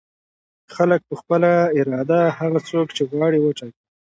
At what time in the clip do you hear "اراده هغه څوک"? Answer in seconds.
1.79-2.87